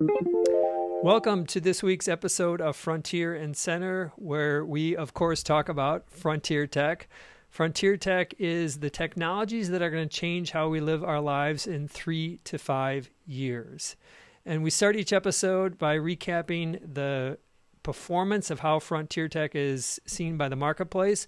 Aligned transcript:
Welcome 0.00 1.44
to 1.46 1.60
this 1.60 1.82
week's 1.82 2.08
episode 2.08 2.62
of 2.62 2.74
Frontier 2.74 3.34
and 3.34 3.54
Center, 3.54 4.12
where 4.16 4.64
we, 4.64 4.96
of 4.96 5.12
course, 5.12 5.42
talk 5.42 5.68
about 5.68 6.08
Frontier 6.08 6.66
Tech. 6.66 7.06
Frontier 7.50 7.98
Tech 7.98 8.32
is 8.38 8.78
the 8.78 8.88
technologies 8.88 9.68
that 9.68 9.82
are 9.82 9.90
going 9.90 10.08
to 10.08 10.14
change 10.14 10.52
how 10.52 10.68
we 10.70 10.80
live 10.80 11.04
our 11.04 11.20
lives 11.20 11.66
in 11.66 11.86
three 11.86 12.40
to 12.44 12.56
five 12.56 13.10
years. 13.26 13.96
And 14.46 14.62
we 14.62 14.70
start 14.70 14.96
each 14.96 15.12
episode 15.12 15.76
by 15.76 15.96
recapping 15.96 16.94
the 16.94 17.36
performance 17.82 18.50
of 18.50 18.60
how 18.60 18.78
Frontier 18.78 19.28
Tech 19.28 19.54
is 19.54 20.00
seen 20.06 20.38
by 20.38 20.48
the 20.48 20.56
marketplace. 20.56 21.26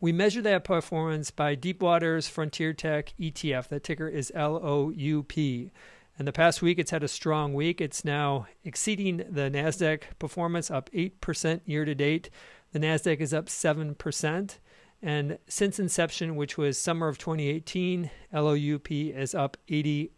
We 0.00 0.10
measure 0.10 0.42
that 0.42 0.64
performance 0.64 1.30
by 1.30 1.54
Deepwater's 1.54 2.28
Frontier 2.28 2.72
Tech 2.72 3.14
ETF. 3.20 3.68
The 3.68 3.78
ticker 3.78 4.08
is 4.08 4.32
LOUP. 4.34 5.70
In 6.18 6.24
the 6.24 6.32
past 6.32 6.62
week, 6.62 6.80
it's 6.80 6.90
had 6.90 7.04
a 7.04 7.08
strong 7.08 7.54
week. 7.54 7.80
It's 7.80 8.04
now 8.04 8.48
exceeding 8.64 9.18
the 9.18 9.48
NASDAQ 9.48 10.02
performance, 10.18 10.68
up 10.68 10.90
8% 10.90 11.60
year 11.64 11.84
to 11.84 11.94
date. 11.94 12.28
The 12.72 12.80
NASDAQ 12.80 13.20
is 13.20 13.32
up 13.32 13.46
7%. 13.46 14.58
And 15.00 15.38
since 15.46 15.78
inception, 15.78 16.34
which 16.34 16.58
was 16.58 16.76
summer 16.76 17.06
of 17.06 17.18
2018, 17.18 18.10
LOUP 18.32 18.90
is 18.90 19.32
up 19.32 19.56
80%. 19.68 20.10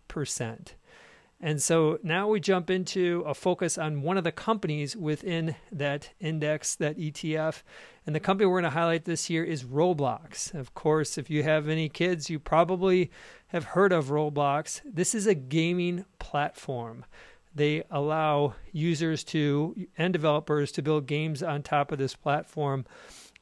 And 1.42 1.62
so 1.62 1.98
now 2.02 2.28
we 2.28 2.38
jump 2.38 2.68
into 2.68 3.24
a 3.26 3.32
focus 3.32 3.78
on 3.78 4.02
one 4.02 4.18
of 4.18 4.24
the 4.24 4.32
companies 4.32 4.94
within 4.94 5.56
that 5.72 6.10
index, 6.20 6.74
that 6.76 6.98
ETF. 6.98 7.62
And 8.06 8.14
the 8.14 8.20
company 8.20 8.46
we're 8.46 8.60
going 8.60 8.70
to 8.70 8.78
highlight 8.78 9.06
this 9.06 9.30
year 9.30 9.42
is 9.42 9.64
Roblox. 9.64 10.52
Of 10.54 10.74
course, 10.74 11.16
if 11.16 11.30
you 11.30 11.42
have 11.42 11.66
any 11.66 11.88
kids, 11.88 12.28
you 12.28 12.38
probably 12.38 13.10
have 13.48 13.64
heard 13.64 13.90
of 13.90 14.06
Roblox. 14.06 14.82
This 14.84 15.14
is 15.14 15.26
a 15.26 15.34
gaming 15.34 16.04
platform. 16.18 17.06
They 17.54 17.84
allow 17.90 18.54
users 18.70 19.24
to 19.24 19.74
and 19.96 20.12
developers 20.12 20.70
to 20.72 20.82
build 20.82 21.06
games 21.06 21.42
on 21.42 21.62
top 21.62 21.90
of 21.90 21.98
this 21.98 22.14
platform. 22.14 22.84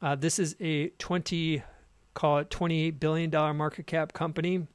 Uh, 0.00 0.14
this 0.14 0.38
is 0.38 0.54
a 0.60 0.90
20 0.90 1.64
call 2.14 2.38
it 2.38 2.50
28 2.50 2.98
billion 2.98 3.30
dollar 3.30 3.54
market 3.54 3.86
cap 3.86 4.12
company. 4.12 4.66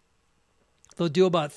They'll 0.96 1.10
do 1.10 1.26
about 1.26 1.52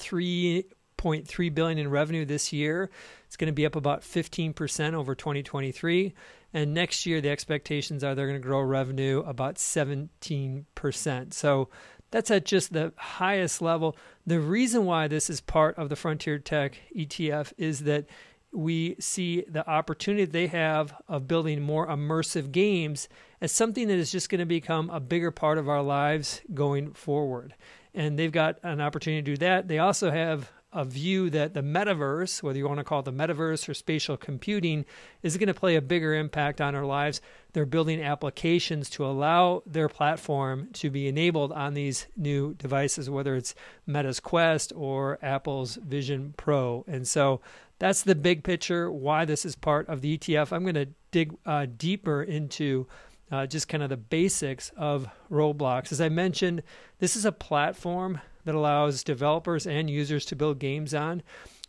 3.3 0.98 1.54
billion 1.54 1.78
in 1.78 1.90
revenue 1.90 2.24
this 2.24 2.52
year. 2.52 2.90
It's 3.26 3.36
going 3.36 3.48
to 3.48 3.52
be 3.52 3.66
up 3.66 3.76
about 3.76 4.02
15% 4.02 4.94
over 4.94 5.14
2023. 5.14 6.14
And 6.52 6.74
next 6.74 7.06
year, 7.06 7.20
the 7.20 7.30
expectations 7.30 8.02
are 8.02 8.14
they're 8.14 8.26
going 8.26 8.40
to 8.40 8.46
grow 8.46 8.60
revenue 8.60 9.22
about 9.26 9.56
17%. 9.56 11.34
So 11.34 11.68
that's 12.10 12.30
at 12.30 12.44
just 12.44 12.72
the 12.72 12.92
highest 12.96 13.60
level. 13.60 13.96
The 14.26 14.40
reason 14.40 14.84
why 14.84 15.08
this 15.08 15.28
is 15.28 15.40
part 15.40 15.76
of 15.76 15.88
the 15.88 15.96
Frontier 15.96 16.38
Tech 16.38 16.78
ETF 16.96 17.52
is 17.58 17.80
that 17.80 18.06
we 18.52 18.96
see 18.98 19.44
the 19.48 19.68
opportunity 19.68 20.24
they 20.24 20.46
have 20.46 20.94
of 21.08 21.28
building 21.28 21.60
more 21.60 21.86
immersive 21.88 22.52
games 22.52 23.08
as 23.40 23.52
something 23.52 23.88
that 23.88 23.98
is 23.98 24.10
just 24.10 24.30
going 24.30 24.38
to 24.38 24.46
become 24.46 24.88
a 24.88 25.00
bigger 25.00 25.30
part 25.30 25.58
of 25.58 25.68
our 25.68 25.82
lives 25.82 26.40
going 26.54 26.92
forward. 26.94 27.54
And 27.92 28.18
they've 28.18 28.32
got 28.32 28.58
an 28.62 28.80
opportunity 28.80 29.22
to 29.22 29.30
do 29.32 29.36
that. 29.38 29.68
They 29.68 29.78
also 29.78 30.10
have 30.10 30.50
a 30.76 30.84
view 30.84 31.30
that 31.30 31.54
the 31.54 31.62
metaverse, 31.62 32.42
whether 32.42 32.58
you 32.58 32.68
want 32.68 32.78
to 32.78 32.84
call 32.84 33.00
it 33.00 33.06
the 33.06 33.12
metaverse 33.12 33.66
or 33.66 33.72
spatial 33.72 34.18
computing, 34.18 34.84
is 35.22 35.38
going 35.38 35.46
to 35.46 35.54
play 35.54 35.74
a 35.74 35.80
bigger 35.80 36.14
impact 36.14 36.60
on 36.60 36.74
our 36.74 36.84
lives. 36.84 37.22
They're 37.54 37.64
building 37.64 38.02
applications 38.02 38.90
to 38.90 39.06
allow 39.06 39.62
their 39.64 39.88
platform 39.88 40.68
to 40.74 40.90
be 40.90 41.08
enabled 41.08 41.50
on 41.52 41.72
these 41.72 42.06
new 42.14 42.52
devices, 42.54 43.08
whether 43.08 43.34
it's 43.36 43.54
Meta's 43.86 44.20
Quest 44.20 44.70
or 44.76 45.18
Apple's 45.22 45.76
Vision 45.76 46.34
Pro. 46.36 46.84
And 46.86 47.08
so 47.08 47.40
that's 47.78 48.02
the 48.02 48.14
big 48.14 48.44
picture, 48.44 48.92
why 48.92 49.24
this 49.24 49.46
is 49.46 49.56
part 49.56 49.88
of 49.88 50.02
the 50.02 50.18
ETF. 50.18 50.52
I'm 50.52 50.62
going 50.62 50.74
to 50.74 50.88
dig 51.10 51.34
uh, 51.46 51.66
deeper 51.74 52.22
into 52.22 52.86
uh, 53.32 53.46
just 53.46 53.66
kind 53.66 53.82
of 53.82 53.88
the 53.88 53.96
basics 53.96 54.70
of 54.76 55.08
Roblox. 55.30 55.90
As 55.90 56.02
I 56.02 56.10
mentioned, 56.10 56.62
this 56.98 57.16
is 57.16 57.24
a 57.24 57.32
platform 57.32 58.20
that 58.46 58.54
allows 58.54 59.04
developers 59.04 59.66
and 59.66 59.90
users 59.90 60.24
to 60.24 60.36
build 60.36 60.60
games 60.60 60.94
on. 60.94 61.22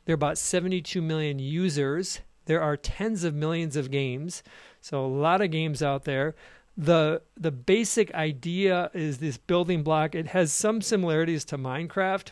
There 0.05 0.13
are 0.13 0.15
about 0.15 0.37
72 0.37 1.01
million 1.01 1.39
users. 1.39 2.21
There 2.45 2.61
are 2.61 2.77
tens 2.77 3.25
of 3.25 3.33
millions 3.33 3.75
of 3.75 3.91
games, 3.91 4.43
so 4.79 5.03
a 5.03 5.07
lot 5.07 5.41
of 5.41 5.51
games 5.51 5.83
out 5.83 6.05
there. 6.05 6.35
The 6.77 7.23
the 7.35 7.51
basic 7.51 8.13
idea 8.13 8.91
is 8.93 9.17
this 9.17 9.37
building 9.37 9.83
block. 9.83 10.15
It 10.15 10.27
has 10.27 10.53
some 10.53 10.81
similarities 10.81 11.43
to 11.45 11.57
Minecraft, 11.57 12.31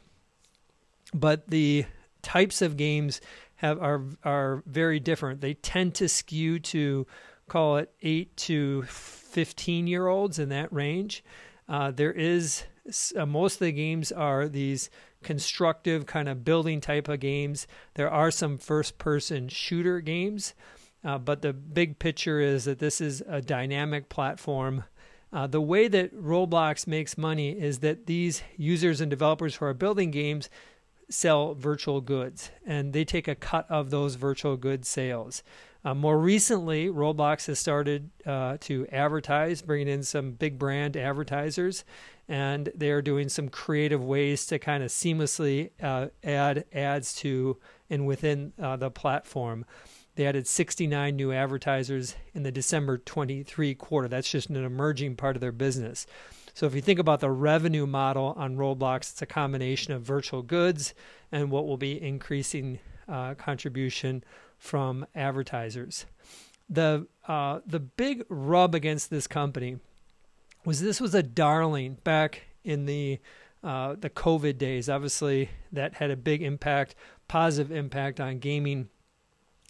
but 1.14 1.50
the 1.50 1.86
types 2.22 2.62
of 2.62 2.78
games 2.78 3.20
have 3.56 3.82
are 3.82 4.04
are 4.24 4.64
very 4.68 5.00
different. 5.00 5.42
They 5.42 5.56
tend 5.56 5.96
to 5.96 6.08
skew 6.08 6.60
to 6.60 7.08
call 7.48 7.78
it 7.78 7.92
8 8.02 8.38
to 8.38 8.84
15 8.84 9.88
year 9.88 10.08
olds 10.08 10.38
in 10.38 10.50
that 10.50 10.72
range. 10.72 11.24
Uh, 11.68 11.90
there 11.90 12.14
is 12.14 12.64
uh, 13.16 13.26
most 13.26 13.56
of 13.56 13.60
the 13.60 13.72
games 13.72 14.12
are 14.12 14.48
these 14.48 14.90
constructive 15.24 16.06
kind 16.06 16.30
of 16.30 16.44
building 16.44 16.80
type 16.80 17.08
of 17.08 17.20
games. 17.20 17.68
There 17.96 18.10
are 18.10 18.32
some 18.32 18.58
first 18.58 18.98
person 18.98 19.48
shooter 19.48 20.00
games, 20.02 20.54
uh, 21.04 21.18
but 21.18 21.42
the 21.42 21.54
big 21.54 22.00
picture 22.00 22.40
is 22.40 22.66
that 22.66 22.80
this 22.80 23.02
is 23.02 23.24
a 23.28 23.42
dynamic 23.42 24.10
platform. 24.10 24.84
Uh, 25.34 25.48
the 25.48 25.62
way 25.62 25.88
that 25.88 26.16
Roblox 26.16 26.88
makes 26.88 27.18
money 27.18 27.52
is 27.52 27.80
that 27.80 28.06
these 28.06 28.44
users 28.56 29.02
and 29.02 29.10
developers 29.10 29.56
who 29.56 29.66
are 29.66 29.74
building 29.74 30.12
games 30.12 30.50
sell 31.10 31.54
virtual 31.54 32.02
goods 32.02 32.52
and 32.66 32.94
they 32.94 33.06
take 33.06 33.28
a 33.28 33.36
cut 33.36 33.70
of 33.70 33.90
those 33.90 34.16
virtual 34.16 34.58
goods 34.58 34.88
sales. 34.88 35.44
Uh, 35.86 35.94
more 35.94 36.18
recently, 36.18 36.88
Roblox 36.88 37.46
has 37.46 37.60
started 37.60 38.10
uh, 38.26 38.58
to 38.62 38.88
advertise, 38.92 39.62
bringing 39.62 39.88
in 39.88 40.02
some 40.02 40.32
big 40.32 40.58
brand 40.58 40.98
advertisers, 40.98 41.86
and 42.28 42.72
they 42.74 42.90
are 42.90 43.04
doing 43.04 43.30
some 43.30 43.50
creative 43.50 44.04
ways 44.04 44.48
to 44.48 44.58
kind 44.58 44.82
of 44.82 44.90
seamlessly 44.90 45.70
uh, 45.84 46.08
add 46.24 46.66
ads 46.74 47.14
to 47.14 47.58
and 47.92 48.08
within 48.08 48.52
uh, 48.60 48.76
the 48.76 48.90
platform. 48.90 49.64
They 50.16 50.26
added 50.26 50.48
69 50.48 51.16
new 51.16 51.32
advertisers 51.32 52.16
in 52.34 52.42
the 52.42 52.52
December 52.52 52.98
23 52.98 53.76
quarter. 53.76 54.08
That's 54.08 54.32
just 54.32 54.50
an 54.50 54.56
emerging 54.56 55.18
part 55.18 55.36
of 55.36 55.42
their 55.42 55.52
business. 55.52 56.08
So 56.56 56.66
if 56.66 56.74
you 56.74 56.82
think 56.82 57.00
about 57.00 57.20
the 57.20 57.30
revenue 57.30 57.86
model 57.86 58.34
on 58.38 58.56
Roblox, 58.56 59.12
it's 59.12 59.22
a 59.22 59.28
combination 59.28 59.94
of 59.94 60.02
virtual 60.02 60.42
goods 60.42 60.96
and 61.32 61.52
what 61.52 61.68
will 61.68 61.78
be 61.78 62.02
increasing 62.02 62.80
uh, 63.08 63.36
contribution 63.36 64.24
from 64.58 65.06
advertisers. 65.14 66.06
The 66.70 67.08
uh, 67.28 67.60
the 67.66 67.80
big 67.80 68.24
rub 68.30 68.74
against 68.74 69.10
this 69.10 69.28
company 69.28 69.78
was 70.66 70.82
this 70.82 71.00
was 71.00 71.14
a 71.14 71.24
darling 71.24 71.98
back 72.04 72.44
in 72.64 72.86
the 72.86 73.20
uh, 73.64 73.96
the 74.00 74.10
COVID 74.10 74.58
days. 74.58 74.90
Obviously, 74.90 75.50
that 75.72 75.96
had 75.96 76.12
a 76.12 76.16
big 76.16 76.42
impact, 76.42 76.96
positive 77.28 77.72
impact 77.72 78.20
on 78.20 78.40
gaming. 78.40 78.90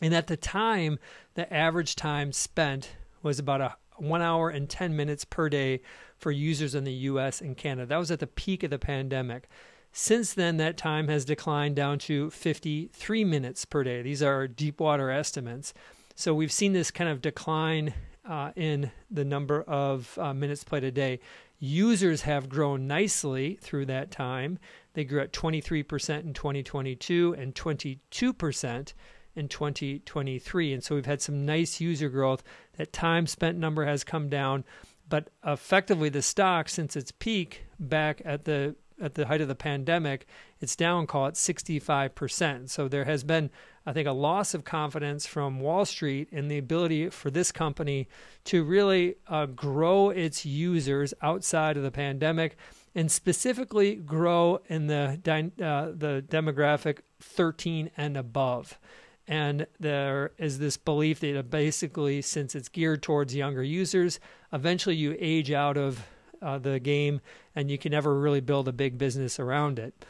And 0.02 0.14
at 0.14 0.28
the 0.28 0.38
time, 0.38 1.00
the 1.36 1.52
average 1.54 1.96
time 1.96 2.32
spent 2.32 2.96
was 3.24 3.40
about 3.40 3.62
a 3.62 3.76
one 3.98 4.22
hour 4.22 4.50
and 4.50 4.70
10 4.70 4.96
minutes 4.96 5.24
per 5.24 5.48
day 5.48 5.82
for 6.18 6.32
users 6.32 6.76
in 6.76 6.84
the 6.84 6.92
US 6.92 7.40
and 7.40 7.56
Canada. 7.56 7.88
That 7.88 7.98
was 7.98 8.12
at 8.12 8.20
the 8.20 8.28
peak 8.28 8.64
of 8.64 8.70
the 8.70 8.80
pandemic. 8.80 9.48
Since 9.98 10.34
then, 10.34 10.58
that 10.58 10.76
time 10.76 11.08
has 11.08 11.24
declined 11.24 11.78
down 11.78 12.00
to 12.00 12.30
53 12.30 13.24
minutes 13.24 13.64
per 13.64 13.82
day. 13.82 14.02
These 14.02 14.22
are 14.22 14.46
Deepwater 14.46 15.10
estimates. 15.10 15.74
So 16.16 16.36
we've 16.36 16.52
seen 16.52 16.74
this 16.74 16.92
kind 16.92 17.10
of 17.10 17.22
decline 17.22 17.94
uh, 18.28 18.52
in 18.58 18.92
the 19.10 19.24
number 19.24 19.62
of 19.62 20.20
uh, 20.20 20.34
minutes 20.34 20.66
played 20.66 20.84
a 20.84 20.92
day. 20.92 21.22
Users 21.60 22.24
have 22.24 22.50
grown 22.50 22.88
nicely 22.88 23.58
through 23.62 23.86
that 23.86 24.12
time. 24.12 24.60
They 24.96 25.06
grew 25.06 25.22
at 25.22 25.32
23% 25.32 26.24
in 26.24 26.34
2022 26.34 27.38
and 27.40 27.56
22% 27.56 28.94
in 29.38 29.48
2023. 29.48 30.74
And 30.74 30.84
so 30.84 30.96
we've 30.96 31.06
had 31.06 31.22
some 31.22 31.46
nice 31.46 31.80
user 31.80 32.10
growth. 32.10 32.44
That 32.76 32.92
time 32.92 33.28
spent 33.28 33.58
number 33.58 33.86
has 33.86 34.04
come 34.04 34.28
down, 34.28 34.66
but 35.08 35.30
effectively 35.46 36.10
the 36.10 36.22
stock 36.22 36.68
since 36.68 36.98
its 36.98 37.14
peak 37.14 37.64
back 37.80 38.22
at 38.26 38.44
the 38.44 38.76
at 39.02 39.16
the 39.16 39.28
height 39.28 39.42
of 39.42 39.48
the 39.48 39.56
pandemic, 39.56 40.28
it's 40.60 40.76
down, 40.76 41.08
call 41.08 41.28
it 41.28 41.36
65%. 41.36 42.70
So 42.70 42.88
there 42.88 43.06
has 43.06 43.24
been, 43.24 43.50
I 43.86 43.94
think, 43.94 44.08
a 44.08 44.14
loss 44.14 44.54
of 44.54 44.64
confidence 44.64 45.26
from 45.26 45.60
Wall 45.60 45.86
Street 45.86 46.30
in 46.32 46.48
the 46.48 46.58
ability 46.58 47.10
for 47.10 47.30
this 47.30 47.52
company 47.52 48.08
to 48.46 48.64
really 48.64 49.16
uh, 49.28 49.48
grow 49.48 50.10
its 50.10 50.46
users 50.46 51.14
outside 51.22 51.78
of 51.78 51.84
the 51.84 51.92
pandemic 51.92 52.58
and 52.96 53.12
specifically 53.12 53.96
grow 53.96 54.62
in 54.68 54.88
the, 54.88 55.20
uh, 55.28 55.92
the 55.96 56.24
demographic 56.28 57.00
13 57.20 57.92
and 57.98 58.16
above. 58.16 58.80
And 59.28 59.66
there 59.80 60.32
is 60.38 60.60
this 60.60 60.78
belief 60.78 61.20
that 61.22 61.50
basically, 61.50 62.22
since 62.22 62.56
it's 62.56 62.70
geared 62.70 63.02
towards 63.02 63.36
younger 63.36 63.64
users, 63.64 64.20
eventually 64.54 64.96
you 64.96 65.18
age 65.20 65.52
out 65.52 65.78
of 65.78 66.06
uh, 66.42 66.58
the 66.58 66.80
game, 66.80 67.22
and 67.56 67.70
you 67.70 67.78
can 67.78 67.92
never 67.92 68.20
really 68.20 68.42
build 68.42 68.68
a 68.68 68.74
big 68.74 68.98
business 68.98 69.40
around 69.40 69.80
it. 69.80 70.06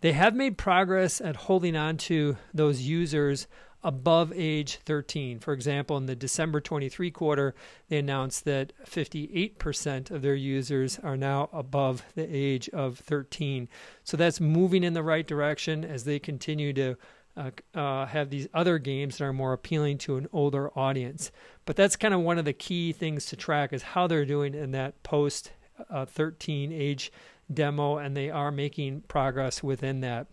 They 0.00 0.12
have 0.12 0.34
made 0.34 0.58
progress 0.58 1.20
at 1.20 1.36
holding 1.36 1.74
on 1.74 1.96
to 1.98 2.36
those 2.52 2.82
users 2.82 3.46
above 3.82 4.32
age 4.34 4.80
13. 4.84 5.38
For 5.38 5.52
example, 5.52 5.96
in 5.96 6.06
the 6.06 6.16
December 6.16 6.60
23 6.60 7.10
quarter, 7.12 7.54
they 7.88 7.98
announced 7.98 8.44
that 8.44 8.72
58% 8.84 10.10
of 10.10 10.22
their 10.22 10.34
users 10.34 10.98
are 10.98 11.16
now 11.16 11.48
above 11.52 12.02
the 12.14 12.24
age 12.24 12.68
of 12.70 12.98
13. 12.98 13.68
So 14.02 14.16
that's 14.16 14.40
moving 14.40 14.82
in 14.82 14.94
the 14.94 15.04
right 15.04 15.26
direction 15.26 15.84
as 15.84 16.04
they 16.04 16.18
continue 16.18 16.72
to 16.72 16.96
uh, 17.36 17.50
uh, 17.74 18.06
have 18.06 18.30
these 18.30 18.48
other 18.52 18.78
games 18.78 19.18
that 19.18 19.24
are 19.24 19.32
more 19.32 19.52
appealing 19.52 19.98
to 19.98 20.16
an 20.16 20.26
older 20.32 20.76
audience. 20.76 21.30
But 21.64 21.76
that's 21.76 21.94
kind 21.94 22.14
of 22.14 22.20
one 22.20 22.38
of 22.38 22.44
the 22.44 22.52
key 22.52 22.92
things 22.92 23.26
to 23.26 23.36
track 23.36 23.72
is 23.72 23.82
how 23.82 24.06
they're 24.06 24.24
doing 24.24 24.54
in 24.54 24.72
that 24.72 25.02
post 25.02 25.52
uh, 25.90 26.04
13 26.04 26.72
age 26.72 27.12
demo, 27.52 27.98
and 27.98 28.16
they 28.16 28.30
are 28.30 28.50
making 28.50 29.02
progress 29.02 29.62
within 29.62 30.00
that. 30.00 30.26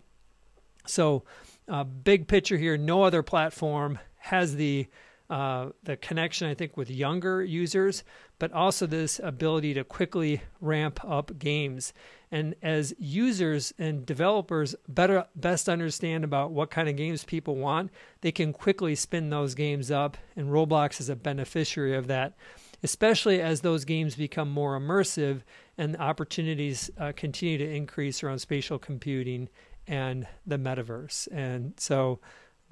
So, 0.86 1.24
uh, 1.68 1.84
big 1.84 2.28
picture 2.28 2.58
here, 2.58 2.76
no 2.76 3.02
other 3.04 3.22
platform 3.22 3.98
has 4.18 4.56
the 4.56 4.86
uh, 5.30 5.70
the 5.82 5.96
connection, 5.96 6.48
I 6.48 6.54
think, 6.54 6.76
with 6.76 6.90
younger 6.90 7.42
users, 7.42 8.04
but 8.38 8.52
also 8.52 8.86
this 8.86 9.18
ability 9.22 9.72
to 9.74 9.82
quickly 9.82 10.42
ramp 10.60 11.00
up 11.02 11.38
games. 11.38 11.94
And 12.30 12.54
as 12.62 12.92
users 12.98 13.72
and 13.78 14.04
developers 14.04 14.74
better 14.86 15.24
best 15.34 15.68
understand 15.68 16.24
about 16.24 16.50
what 16.50 16.70
kind 16.70 16.88
of 16.88 16.96
games 16.96 17.24
people 17.24 17.56
want, 17.56 17.90
they 18.20 18.32
can 18.32 18.52
quickly 18.52 18.94
spin 18.94 19.30
those 19.30 19.54
games 19.54 19.90
up. 19.90 20.18
And 20.36 20.50
Roblox 20.50 21.00
is 21.00 21.08
a 21.08 21.16
beneficiary 21.16 21.96
of 21.96 22.06
that, 22.08 22.34
especially 22.84 23.40
as 23.40 23.62
those 23.62 23.86
games 23.86 24.14
become 24.14 24.50
more 24.50 24.78
immersive 24.78 25.40
and 25.78 25.96
opportunities 25.96 26.90
uh, 27.00 27.12
continue 27.16 27.56
to 27.56 27.68
increase 27.68 28.22
around 28.22 28.38
spatial 28.38 28.78
computing 28.78 29.48
and 29.86 30.26
the 30.46 30.58
metaverse. 30.58 31.26
And 31.32 31.72
so 31.78 32.20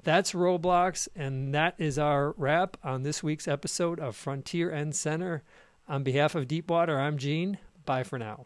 that's 0.03 0.33
Roblox, 0.33 1.07
and 1.15 1.53
that 1.55 1.73
is 1.79 1.97
our 1.97 2.33
wrap 2.37 2.77
on 2.83 3.01
this 3.01 3.23
week's 3.23 3.47
episode 3.47 3.99
of 3.99 4.15
Frontier 4.15 4.69
and 4.69 4.95
Center. 4.95 5.41
On 5.87 6.03
behalf 6.03 6.35
of 6.35 6.47
Deepwater, 6.47 6.99
I'm 6.99 7.17
Gene. 7.17 7.57
Bye 7.83 8.03
for 8.03 8.19
now. 8.19 8.45